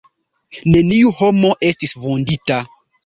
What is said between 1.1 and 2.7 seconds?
homo estis vundita.